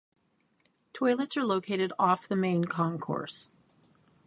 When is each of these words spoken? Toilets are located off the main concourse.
Toilets 0.93 1.37
are 1.37 1.45
located 1.45 1.93
off 1.99 2.27
the 2.27 2.35
main 2.35 2.63
concourse. 2.65 3.49